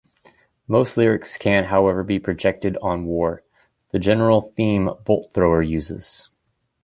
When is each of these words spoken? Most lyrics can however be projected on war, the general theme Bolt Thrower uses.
Most 0.67 0.97
lyrics 0.97 1.37
can 1.37 1.65
however 1.65 2.01
be 2.03 2.17
projected 2.19 2.75
on 2.81 3.05
war, 3.05 3.43
the 3.91 3.99
general 3.99 4.41
theme 4.41 4.89
Bolt 5.05 5.31
Thrower 5.35 5.61
uses. 5.61 6.31